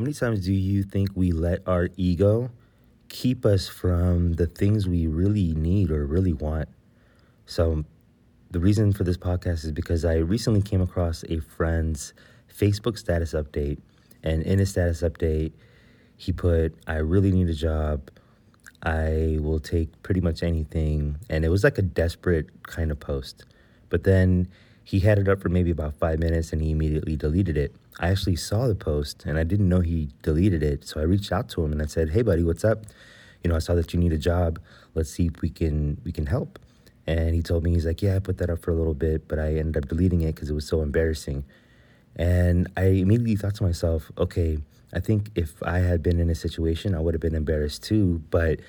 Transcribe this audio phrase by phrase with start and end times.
[0.00, 2.50] How many times do you think we let our ego
[3.10, 6.70] keep us from the things we really need or really want?
[7.44, 7.84] So,
[8.50, 12.14] the reason for this podcast is because I recently came across a friend's
[12.50, 13.76] Facebook status update.
[14.22, 15.52] And in his status update,
[16.16, 18.10] he put, I really need a job.
[18.82, 21.18] I will take pretty much anything.
[21.28, 23.44] And it was like a desperate kind of post.
[23.90, 24.48] But then
[24.84, 27.74] he had it up for maybe about five minutes and he immediately deleted it.
[27.98, 30.84] I actually saw the post and I didn't know he deleted it.
[30.84, 32.84] So I reached out to him and I said, "Hey buddy, what's up?
[33.42, 34.58] You know, I saw that you need a job.
[34.94, 36.58] Let's see if we can we can help."
[37.06, 39.28] And he told me he's like, "Yeah, I put that up for a little bit,
[39.28, 41.44] but I ended up deleting it because it was so embarrassing."
[42.16, 44.58] And I immediately thought to myself, "Okay,
[44.92, 48.22] I think if I had been in a situation, I would have been embarrassed too,
[48.30, 48.60] but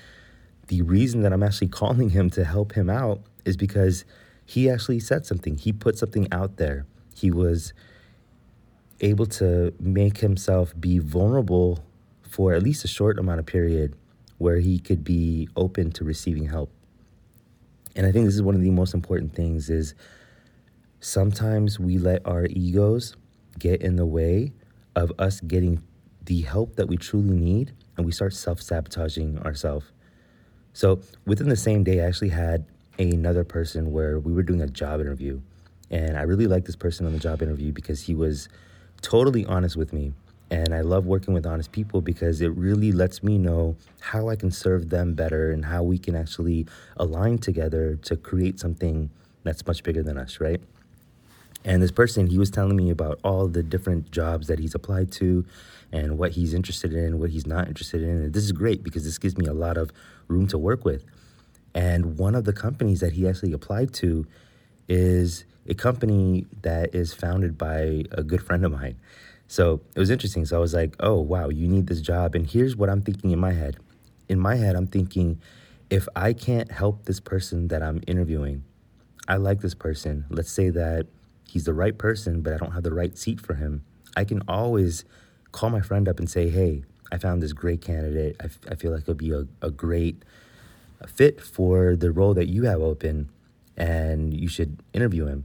[0.68, 4.04] the reason that I'm actually calling him to help him out is because
[4.44, 5.56] he actually said something.
[5.56, 6.86] He put something out there.
[7.14, 7.72] He was
[9.00, 11.84] able to make himself be vulnerable
[12.22, 13.94] for at least a short amount of period
[14.38, 16.70] where he could be open to receiving help.
[17.94, 19.94] And I think this is one of the most important things is
[21.00, 23.16] sometimes we let our egos
[23.58, 24.52] get in the way
[24.96, 25.82] of us getting
[26.24, 29.92] the help that we truly need and we start self-sabotaging ourselves.
[30.72, 32.64] So within the same day I actually had
[32.98, 35.40] another person where we were doing a job interview
[35.92, 38.48] and I really liked this person on the job interview because he was
[39.02, 40.14] totally honest with me.
[40.50, 44.36] And I love working with honest people because it really lets me know how I
[44.36, 49.10] can serve them better and how we can actually align together to create something
[49.44, 50.60] that's much bigger than us, right?
[51.64, 55.12] And this person, he was telling me about all the different jobs that he's applied
[55.12, 55.44] to
[55.90, 58.10] and what he's interested in, what he's not interested in.
[58.10, 59.90] And this is great because this gives me a lot of
[60.28, 61.04] room to work with.
[61.74, 64.26] And one of the companies that he actually applied to
[64.88, 68.96] is a company that is founded by a good friend of mine.
[69.48, 70.44] So it was interesting.
[70.44, 72.34] So I was like, oh, wow, you need this job.
[72.34, 73.76] And here's what I'm thinking in my head.
[74.28, 75.40] In my head, I'm thinking,
[75.90, 78.64] if I can't help this person that I'm interviewing,
[79.28, 80.24] I like this person.
[80.30, 81.06] Let's say that
[81.48, 83.84] he's the right person, but I don't have the right seat for him.
[84.16, 85.04] I can always
[85.52, 88.36] call my friend up and say, hey, I found this great candidate.
[88.40, 90.22] I, f- I feel like it'll be a, a great
[91.08, 93.30] fit for the role that you have open
[93.76, 95.44] and you should interview him.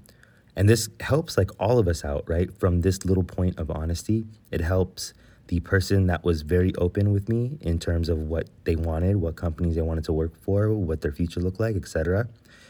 [0.55, 2.51] And this helps like all of us out, right?
[2.57, 5.13] From this little point of honesty, it helps
[5.47, 9.35] the person that was very open with me in terms of what they wanted, what
[9.35, 12.27] companies they wanted to work for, what their future looked like, etc.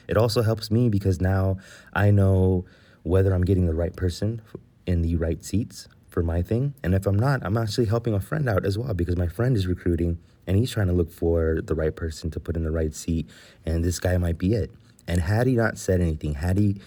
[0.07, 1.57] It also helps me because now
[1.93, 2.65] I know
[3.03, 4.41] whether I'm getting the right person
[4.85, 5.87] in the right seats
[6.17, 6.73] for my thing.
[6.81, 9.55] And if I'm not, I'm actually helping a friend out as well because my friend
[9.55, 10.17] is recruiting
[10.47, 13.29] and he's trying to look for the right person to put in the right seat.
[13.67, 14.71] And this guy might be it.
[15.07, 16.81] And had he not said anything, had he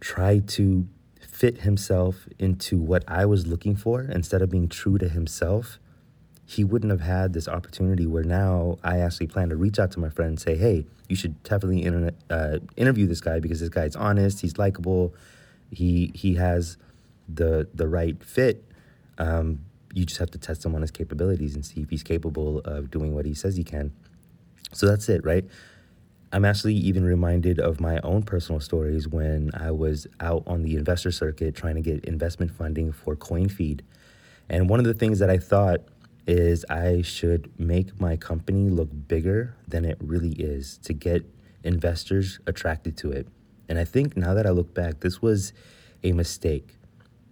[0.00, 0.88] tried to
[1.20, 5.78] fit himself into what I was looking for instead of being true to himself,
[6.46, 10.00] he wouldn't have had this opportunity where now I actually plan to reach out to
[10.00, 11.86] my friend and say, hey, you should definitely
[12.30, 15.14] uh, interview this guy because this guy's honest, he's likable,
[15.70, 16.78] he he has
[17.28, 18.64] the the right fit.
[19.18, 19.60] Um,
[19.94, 22.90] you just have to test him on his capabilities and see if he's capable of
[22.90, 23.92] doing what he says he can.
[24.72, 25.44] So that's it, right?
[26.30, 30.76] I'm actually even reminded of my own personal stories when I was out on the
[30.76, 33.80] investor circuit trying to get investment funding for CoinFeed.
[34.48, 35.80] And one of the things that I thought
[36.26, 41.24] is I should make my company look bigger than it really is to get
[41.64, 43.26] investors attracted to it.
[43.68, 45.54] And I think now that I look back, this was
[46.04, 46.76] a mistake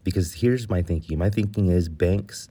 [0.07, 1.19] because here's my thinking.
[1.19, 2.49] My thinking is banks,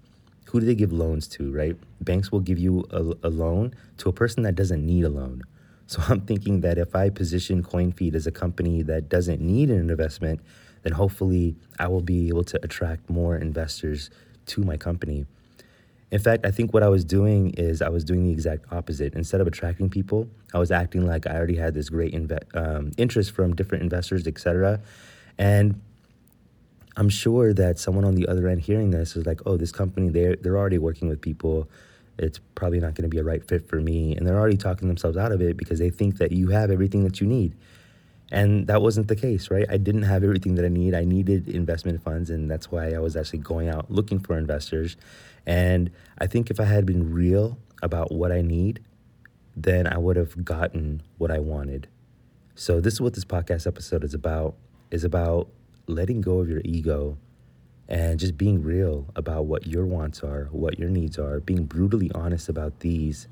[0.48, 1.78] who do they give loans to, right?
[2.02, 5.42] Banks will give you a, a loan to a person that doesn't need a loan.
[5.88, 9.90] So I'm thinking that if I position CoinFeed as a company that doesn't need an
[9.90, 10.42] investment,
[10.82, 14.10] then hopefully I will be able to attract more investors
[14.48, 15.28] to my company.
[16.12, 19.14] In fact, I think what I was doing is I was doing the exact opposite.
[19.14, 22.92] Instead of attracting people, I was acting like I already had this great inve- um,
[22.98, 24.82] interest from different investors, etc.
[25.38, 25.80] And
[26.98, 30.09] I'm sure that someone on the other end hearing this is like, "Oh, this company
[30.09, 31.70] they're they're already working with people
[32.18, 34.16] it's probably not going to be a right fit for me.
[34.16, 37.03] And they're already talking themselves out of it because they think that you have everything
[37.03, 37.56] that you need.
[38.32, 39.66] And that wasn't the case, right?
[39.70, 40.96] I didn't have everything that I need.
[40.96, 44.98] I needed investment funds, and that's why I was actually going out looking for investors.
[45.46, 48.84] And I think if I had been real about what I need,
[49.56, 51.88] then I would have gotten what I wanted.
[52.56, 54.56] So this is what this podcast episode is about
[54.90, 55.50] is about
[55.87, 57.17] letting go of your ego
[57.87, 62.11] and just being real about what your wants are, what your needs are, being brutally
[62.16, 63.28] honest about these.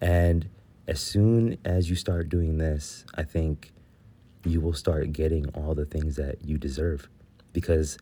[0.00, 0.48] And
[0.88, 3.72] as soon as you start doing this, I think
[4.44, 7.08] you will start getting all the things that you deserve.
[7.52, 7.98] Because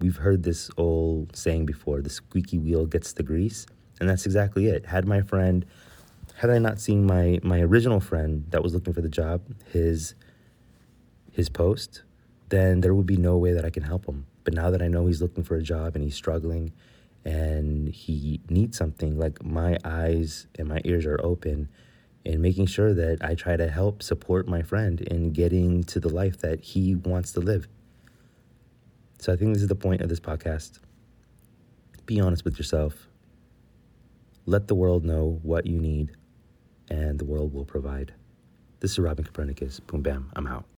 [0.00, 3.66] we've heard this old saying before the squeaky wheel gets the grease.
[4.00, 4.86] And that's exactly it.
[4.86, 5.64] Had my friend,
[6.36, 9.42] had I not seen my, my original friend that was looking for the job,
[9.72, 10.14] his,
[11.32, 12.02] his post,
[12.48, 14.26] then there would be no way that I can help him.
[14.44, 16.72] But now that I know he's looking for a job and he's struggling
[17.24, 21.68] and he needs something, like my eyes and my ears are open
[22.24, 26.08] and making sure that I try to help support my friend in getting to the
[26.08, 27.68] life that he wants to live.
[29.18, 30.78] So I think this is the point of this podcast.
[32.06, 33.08] Be honest with yourself.
[34.46, 36.12] Let the world know what you need,
[36.88, 38.14] and the world will provide.
[38.80, 39.80] This is Robin Copernicus.
[39.80, 40.77] Boom, bam, I'm out.